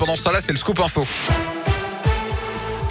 pendant 0.00 0.16
ce 0.16 0.24
temps-là, 0.24 0.40
c'est 0.40 0.52
le 0.52 0.58
scoop 0.58 0.80
info. 0.80 1.04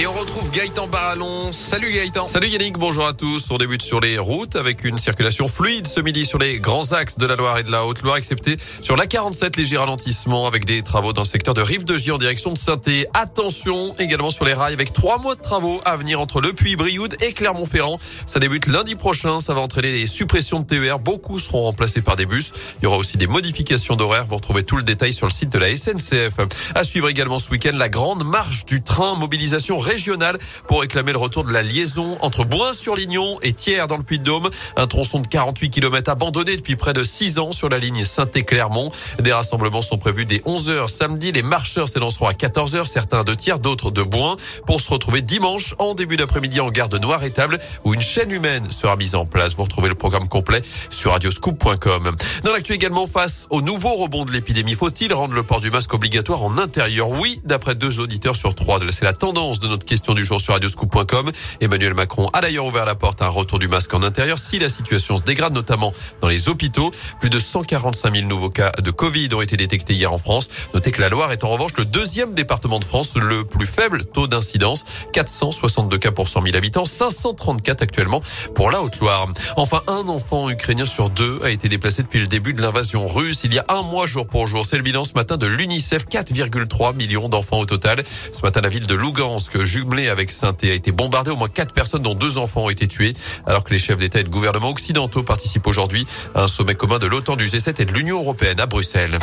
Et 0.00 0.06
on 0.06 0.12
retrouve 0.12 0.48
Gaëtan 0.52 0.86
Barallon. 0.86 1.52
Salut 1.52 1.90
Gaëtan. 1.92 2.28
Salut 2.28 2.46
Yannick, 2.46 2.78
bonjour 2.78 3.04
à 3.04 3.14
tous. 3.14 3.50
On 3.50 3.58
débute 3.58 3.82
sur 3.82 3.98
les 3.98 4.16
routes 4.16 4.54
avec 4.54 4.84
une 4.84 4.96
circulation 4.96 5.48
fluide 5.48 5.88
ce 5.88 5.98
midi 5.98 6.24
sur 6.24 6.38
les 6.38 6.60
grands 6.60 6.92
axes 6.92 7.18
de 7.18 7.26
la 7.26 7.34
Loire 7.34 7.58
et 7.58 7.64
de 7.64 7.72
la 7.72 7.84
Haute-Loire, 7.84 8.16
excepté 8.16 8.56
sur 8.80 8.94
la 8.94 9.06
47, 9.06 9.56
léger 9.56 9.76
ralentissement 9.76 10.46
avec 10.46 10.66
des 10.66 10.82
travaux 10.82 11.12
dans 11.12 11.22
le 11.22 11.26
secteur 11.26 11.52
de 11.52 11.62
Rive 11.62 11.84
de 11.84 11.98
Gier 11.98 12.12
en 12.12 12.18
direction 12.18 12.52
de 12.52 12.58
saint 12.58 12.78
Attention 13.12 13.96
également 13.98 14.30
sur 14.30 14.44
les 14.44 14.54
rails 14.54 14.72
avec 14.72 14.92
trois 14.92 15.18
mois 15.18 15.34
de 15.34 15.42
travaux 15.42 15.80
à 15.84 15.96
venir 15.96 16.20
entre 16.20 16.40
Le 16.40 16.52
Puy-Brioude 16.52 17.16
et 17.20 17.32
Clermont-Ferrand. 17.32 17.98
Ça 18.24 18.38
débute 18.38 18.68
lundi 18.68 18.94
prochain. 18.94 19.40
Ça 19.40 19.52
va 19.52 19.62
entraîner 19.62 19.90
des 19.90 20.06
suppressions 20.06 20.60
de 20.60 20.64
TER. 20.64 21.00
Beaucoup 21.00 21.40
seront 21.40 21.62
remplacés 21.62 22.02
par 22.02 22.14
des 22.14 22.26
bus. 22.26 22.52
Il 22.80 22.84
y 22.84 22.86
aura 22.86 22.98
aussi 22.98 23.16
des 23.16 23.26
modifications 23.26 23.96
d'horaire. 23.96 24.26
Vous 24.26 24.36
retrouvez 24.36 24.62
tout 24.62 24.76
le 24.76 24.84
détail 24.84 25.12
sur 25.12 25.26
le 25.26 25.32
site 25.32 25.50
de 25.50 25.58
la 25.58 25.74
SNCF. 25.74 26.36
À 26.76 26.84
suivre 26.84 27.08
également 27.08 27.40
ce 27.40 27.50
week-end 27.50 27.72
la 27.74 27.88
grande 27.88 28.24
marche 28.24 28.64
du 28.64 28.80
train 28.80 29.16
mobilisation 29.16 29.87
régionale 29.88 30.38
pour 30.66 30.82
réclamer 30.82 31.12
le 31.12 31.18
retour 31.18 31.44
de 31.44 31.52
la 31.52 31.62
liaison 31.62 32.18
entre 32.20 32.44
Boin-sur-Lignon 32.44 33.38
et 33.42 33.52
Thiers 33.52 33.86
dans 33.88 33.96
le 33.96 34.02
Puy-de-Dôme. 34.02 34.50
Un 34.76 34.86
tronçon 34.86 35.20
de 35.20 35.26
48 35.26 35.70
km 35.70 36.10
abandonné 36.10 36.56
depuis 36.56 36.76
près 36.76 36.92
de 36.92 37.02
6 37.02 37.38
ans 37.38 37.52
sur 37.52 37.68
la 37.68 37.78
ligne 37.78 38.04
Saint-Clermont. 38.04 38.92
Des 39.18 39.32
rassemblements 39.32 39.82
sont 39.82 39.96
prévus 39.98 40.26
dès 40.26 40.38
11h 40.38 40.88
samedi. 40.88 41.32
Les 41.32 41.42
marcheurs 41.42 41.88
s'élanceront 41.88 42.26
à 42.26 42.32
14h, 42.32 42.86
certains 42.86 43.24
de 43.24 43.34
Thiers, 43.34 43.58
d'autres 43.60 43.90
de 43.90 44.02
Boin, 44.02 44.36
pour 44.66 44.80
se 44.80 44.90
retrouver 44.90 45.22
dimanche 45.22 45.74
en 45.78 45.94
début 45.94 46.16
d'après-midi 46.16 46.60
en 46.60 46.70
gare 46.70 46.88
de 46.88 46.98
Noir-Étable 46.98 47.58
où 47.84 47.94
une 47.94 48.02
chaîne 48.02 48.30
humaine 48.30 48.70
sera 48.70 48.96
mise 48.96 49.14
en 49.14 49.24
place. 49.24 49.54
Vous 49.54 49.62
retrouvez 49.62 49.88
le 49.88 49.94
programme 49.94 50.28
complet 50.28 50.60
sur 50.90 51.12
radioscoop.com. 51.12 52.10
Dans 52.44 52.52
l'actu 52.52 52.74
également 52.74 53.06
face 53.06 53.46
au 53.50 53.62
nouveau 53.62 53.94
rebond 53.94 54.24
de 54.24 54.32
l'épidémie, 54.32 54.74
faut-il 54.74 55.14
rendre 55.14 55.34
le 55.34 55.42
port 55.42 55.60
du 55.60 55.70
masque 55.70 55.94
obligatoire 55.94 56.42
en 56.42 56.58
intérieur? 56.58 57.08
Oui, 57.08 57.40
d'après 57.44 57.74
deux 57.74 58.00
auditeurs 58.00 58.36
sur 58.36 58.54
trois. 58.54 58.78
C'est 58.90 59.04
la 59.04 59.12
tendance 59.12 59.60
de 59.60 59.68
notre 59.68 59.77
question 59.84 60.14
du 60.14 60.24
jour 60.24 60.40
sur 60.40 60.54
radioscoop.com. 60.54 61.30
Emmanuel 61.60 61.94
Macron 61.94 62.28
a 62.32 62.40
d'ailleurs 62.40 62.66
ouvert 62.66 62.84
la 62.84 62.94
porte 62.94 63.22
à 63.22 63.26
un 63.26 63.30
retour 63.30 63.58
du 63.58 63.68
masque 63.68 63.92
en 63.94 64.02
intérieur 64.02 64.38
si 64.38 64.58
la 64.58 64.68
situation 64.68 65.16
se 65.16 65.22
dégrade, 65.22 65.52
notamment 65.52 65.92
dans 66.20 66.28
les 66.28 66.48
hôpitaux. 66.48 66.90
Plus 67.20 67.30
de 67.30 67.38
145 67.38 68.14
000 68.14 68.28
nouveaux 68.28 68.50
cas 68.50 68.72
de 68.82 68.90
Covid 68.90 69.28
ont 69.34 69.42
été 69.42 69.56
détectés 69.56 69.94
hier 69.94 70.12
en 70.12 70.18
France. 70.18 70.48
Notez 70.74 70.90
que 70.90 71.00
la 71.00 71.08
Loire 71.08 71.32
est 71.32 71.44
en 71.44 71.48
revanche 71.50 71.72
le 71.76 71.84
deuxième 71.84 72.34
département 72.34 72.78
de 72.78 72.84
France, 72.84 73.16
le 73.16 73.44
plus 73.44 73.66
faible 73.66 74.04
taux 74.04 74.26
d'incidence. 74.26 74.84
462 75.12 75.98
cas 75.98 76.10
pour 76.10 76.28
100 76.28 76.42
000 76.42 76.56
habitants, 76.56 76.84
534 76.84 77.82
actuellement 77.82 78.20
pour 78.54 78.70
la 78.70 78.82
Haute-Loire. 78.82 79.28
Enfin, 79.56 79.82
un 79.86 80.08
enfant 80.08 80.50
ukrainien 80.50 80.86
sur 80.86 81.10
deux 81.10 81.40
a 81.44 81.50
été 81.50 81.68
déplacé 81.68 82.02
depuis 82.02 82.20
le 82.20 82.26
début 82.26 82.54
de 82.54 82.62
l'invasion 82.62 83.06
russe. 83.06 83.42
Il 83.44 83.54
y 83.54 83.58
a 83.58 83.64
un 83.68 83.82
mois 83.82 84.06
jour 84.06 84.26
pour 84.26 84.46
jour. 84.46 84.64
C'est 84.66 84.76
le 84.76 84.82
bilan 84.82 85.04
ce 85.04 85.12
matin 85.14 85.36
de 85.36 85.46
l'UNICEF. 85.46 86.06
4,3 86.06 86.94
millions 86.96 87.28
d'enfants 87.28 87.58
au 87.58 87.66
total. 87.66 88.02
Ce 88.32 88.42
matin, 88.42 88.60
la 88.60 88.68
ville 88.68 88.86
de 88.86 88.94
Lugansk, 88.94 89.56
jumelée 89.68 90.08
avec 90.08 90.30
saint 90.30 90.56
a 90.62 90.66
été 90.66 90.90
bombardée. 90.90 91.30
Au 91.30 91.36
moins 91.36 91.48
quatre 91.48 91.72
personnes, 91.72 92.02
dont 92.02 92.14
deux 92.14 92.38
enfants, 92.38 92.64
ont 92.64 92.70
été 92.70 92.88
tués. 92.88 93.12
Alors 93.46 93.62
que 93.62 93.72
les 93.72 93.78
chefs 93.78 93.98
d'État 93.98 94.18
et 94.18 94.24
de 94.24 94.28
gouvernement 94.28 94.70
occidentaux 94.70 95.22
participent 95.22 95.66
aujourd'hui 95.66 96.06
à 96.34 96.44
un 96.44 96.48
sommet 96.48 96.74
commun 96.74 96.98
de 96.98 97.06
l'OTAN, 97.06 97.36
du 97.36 97.44
G7 97.44 97.80
et 97.80 97.84
de 97.84 97.92
l'Union 97.92 98.18
européenne 98.18 98.58
à 98.58 98.66
Bruxelles. 98.66 99.18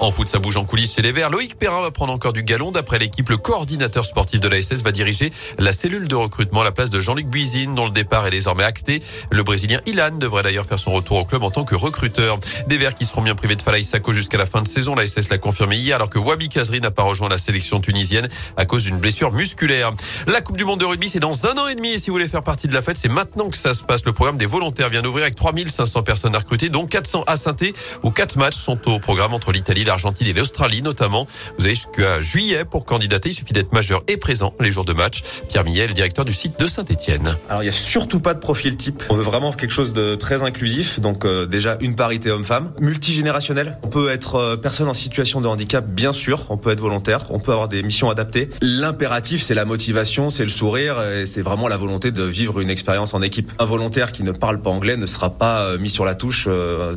En 0.00 0.12
foot, 0.12 0.28
ça 0.28 0.38
bouge 0.38 0.56
en 0.56 0.64
coulisses 0.64 0.94
chez 0.94 1.02
les 1.02 1.10
Verts. 1.10 1.28
Loïc 1.28 1.58
Perrin 1.58 1.82
va 1.82 1.90
prendre 1.90 2.12
encore 2.12 2.32
du 2.32 2.44
galon. 2.44 2.70
D'après 2.70 3.00
l'équipe, 3.00 3.28
le 3.30 3.36
coordinateur 3.36 4.04
sportif 4.04 4.40
de 4.40 4.46
la 4.46 4.62
SS 4.62 4.82
va 4.84 4.92
diriger 4.92 5.32
la 5.58 5.72
cellule 5.72 6.06
de 6.06 6.14
recrutement 6.14 6.60
à 6.60 6.64
la 6.64 6.70
place 6.70 6.90
de 6.90 7.00
Jean-Luc 7.00 7.26
Buizine, 7.26 7.74
dont 7.74 7.86
le 7.86 7.90
départ 7.90 8.24
est 8.26 8.30
désormais 8.30 8.62
acté. 8.62 9.02
Le 9.32 9.42
Brésilien 9.42 9.80
Ilan 9.86 10.18
devrait 10.18 10.44
d'ailleurs 10.44 10.66
faire 10.66 10.78
son 10.78 10.92
retour 10.92 11.18
au 11.18 11.24
club 11.24 11.42
en 11.42 11.50
tant 11.50 11.64
que 11.64 11.74
recruteur. 11.74 12.38
Des 12.68 12.78
Verts 12.78 12.94
qui 12.94 13.06
seront 13.06 13.22
bien 13.22 13.34
privés 13.34 13.56
de 13.56 13.62
Falaï 13.62 13.82
Sako 13.82 14.12
jusqu'à 14.12 14.38
la 14.38 14.46
fin 14.46 14.62
de 14.62 14.68
saison. 14.68 14.94
La 14.94 15.04
SS 15.04 15.30
l'a 15.30 15.38
confirmé 15.38 15.76
hier, 15.76 15.96
alors 15.96 16.10
que 16.10 16.20
Wabi 16.20 16.48
Kazri 16.48 16.80
n'a 16.80 16.92
pas 16.92 17.02
rejoint 17.02 17.28
la 17.28 17.38
sélection 17.38 17.80
tunisienne 17.80 18.28
à 18.56 18.66
cause 18.66 18.84
d'une 18.84 18.98
blessure 18.98 19.32
musculaire. 19.32 19.90
La 20.28 20.40
Coupe 20.40 20.56
du 20.56 20.64
Monde 20.64 20.78
de 20.78 20.84
rugby, 20.84 21.08
c'est 21.08 21.18
dans 21.18 21.46
un 21.46 21.58
an 21.58 21.66
et 21.66 21.74
demi. 21.74 21.88
Et 21.88 21.98
si 21.98 22.10
vous 22.10 22.14
voulez 22.14 22.28
faire 22.28 22.44
partie 22.44 22.68
de 22.68 22.74
la 22.74 22.82
fête, 22.82 22.98
c'est 22.98 23.12
maintenant 23.12 23.50
que 23.50 23.56
ça 23.56 23.74
se 23.74 23.82
passe. 23.82 24.04
Le 24.04 24.12
programme 24.12 24.36
des 24.36 24.46
volontaires 24.46 24.90
vient 24.90 25.02
d'ouvrir 25.02 25.24
avec 25.24 25.34
3500 25.34 26.04
personnes 26.04 26.36
à 26.36 26.38
recruter, 26.38 26.68
dont 26.68 26.86
400 26.86 27.24
à 27.26 27.36
saint 27.36 27.56
où 28.04 28.10
quatre 28.10 28.36
matchs 28.36 28.56
sont 28.56 28.78
au 28.88 28.98
programme 29.00 29.34
entre 29.34 29.50
l'Italie, 29.52 29.84
l'Argentine 29.88 30.28
et 30.28 30.32
l'Australie 30.32 30.82
notamment. 30.82 31.26
Vous 31.58 31.64
avez 31.64 31.74
jusqu'à 31.74 32.20
juillet 32.20 32.64
pour 32.64 32.84
candidater. 32.84 33.30
Il 33.30 33.34
suffit 33.34 33.52
d'être 33.52 33.72
majeur 33.72 34.02
et 34.06 34.16
présent 34.16 34.54
les 34.60 34.70
jours 34.70 34.84
de 34.84 34.92
match. 34.92 35.22
Pierre 35.48 35.64
Millet, 35.64 35.86
le 35.86 35.94
directeur 35.94 36.24
du 36.24 36.32
site 36.32 36.58
de 36.60 36.66
Saint-Etienne. 36.66 37.36
Alors 37.48 37.62
il 37.62 37.66
y 37.66 37.70
a 37.70 37.72
surtout 37.72 38.20
pas 38.20 38.34
de 38.34 38.38
profil 38.38 38.76
type. 38.76 39.02
On 39.08 39.16
veut 39.16 39.22
vraiment 39.22 39.52
quelque 39.52 39.72
chose 39.72 39.92
de 39.92 40.14
très 40.14 40.42
inclusif. 40.42 41.00
Donc 41.00 41.24
euh, 41.24 41.46
déjà 41.46 41.78
une 41.80 41.96
parité 41.96 42.30
homme-femme, 42.30 42.72
multigénérationnel. 42.80 43.78
On 43.82 43.88
peut 43.88 44.10
être 44.10 44.34
euh, 44.36 44.56
personne 44.56 44.88
en 44.88 44.94
situation 44.94 45.40
de 45.40 45.48
handicap, 45.48 45.86
bien 45.86 46.12
sûr. 46.12 46.46
On 46.50 46.58
peut 46.58 46.70
être 46.70 46.80
volontaire. 46.80 47.24
On 47.30 47.40
peut 47.40 47.52
avoir 47.52 47.68
des 47.68 47.82
missions 47.82 48.10
adaptées. 48.10 48.50
L'impératif, 48.60 49.42
c'est 49.42 49.54
la 49.54 49.64
motivation, 49.64 50.30
c'est 50.30 50.44
le 50.44 50.50
sourire 50.50 51.02
et 51.02 51.26
c'est 51.26 51.42
vraiment 51.42 51.68
la 51.68 51.76
volonté 51.76 52.10
de 52.10 52.22
vivre 52.22 52.60
une 52.60 52.70
expérience 52.70 53.14
en 53.14 53.22
équipe. 53.22 53.50
Un 53.58 53.64
volontaire 53.64 54.12
qui 54.12 54.22
ne 54.22 54.32
parle 54.32 54.60
pas 54.60 54.70
anglais 54.70 54.96
ne 54.96 55.06
sera 55.06 55.30
pas 55.30 55.62
euh, 55.62 55.78
mis 55.78 55.90
sur 55.90 56.04
la 56.04 56.14
touche 56.14 56.48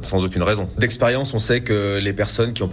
sans 0.02 0.24
aucune 0.24 0.44
raison. 0.44 0.70
D'expérience, 0.78 1.34
on 1.34 1.40
sait 1.40 1.62
que 1.62 2.00
les 2.02 2.14
personnes 2.14 2.54
qui 2.54 2.64
ont 2.64 2.68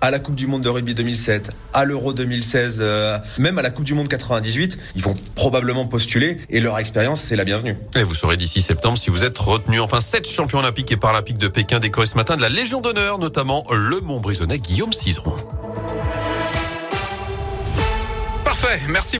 à 0.00 0.10
la 0.10 0.18
Coupe 0.18 0.34
du 0.34 0.46
Monde 0.46 0.62
de 0.62 0.68
rugby 0.68 0.94
2007, 0.94 1.50
à 1.72 1.84
l'Euro 1.84 2.12
2016, 2.12 2.78
euh, 2.80 3.18
même 3.38 3.58
à 3.58 3.62
la 3.62 3.70
Coupe 3.70 3.84
du 3.84 3.94
Monde 3.94 4.08
98, 4.08 4.78
ils 4.96 5.02
vont 5.02 5.14
probablement 5.34 5.86
postuler 5.86 6.38
et 6.50 6.60
leur 6.60 6.78
expérience, 6.78 7.20
c'est 7.20 7.36
la 7.36 7.44
bienvenue. 7.44 7.76
Et 7.96 8.02
vous 8.02 8.14
saurez 8.14 8.36
d'ici 8.36 8.60
septembre 8.60 8.98
si 8.98 9.10
vous 9.10 9.24
êtes 9.24 9.38
retenu. 9.38 9.80
Enfin, 9.80 10.00
sept 10.00 10.28
champions 10.28 10.58
olympiques 10.58 10.90
et 10.92 10.96
paralympiques 10.96 11.38
de 11.38 11.48
Pékin 11.48 11.78
décorés 11.78 12.06
ce 12.06 12.16
matin 12.16 12.36
de 12.36 12.42
la 12.42 12.48
Légion 12.48 12.80
d'honneur, 12.80 13.18
notamment 13.18 13.64
le 13.70 14.00
Montbrisonnais 14.00 14.58
Guillaume 14.58 14.92
Cizeron. 14.92 15.36
Parfait, 18.44 18.80
merci. 18.88 19.14